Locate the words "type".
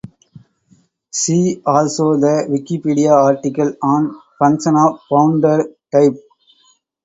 5.91-6.15